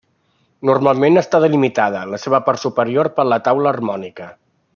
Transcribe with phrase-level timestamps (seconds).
[0.69, 4.33] Normalment està delimitada, en la seva part superior per la taula harmònica.